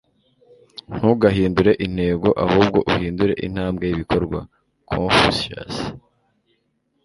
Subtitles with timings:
[0.95, 4.39] ntugahindure intego, ahubwo uhindure intambwe y'ibikorwa.”-
[4.89, 5.75] Confucius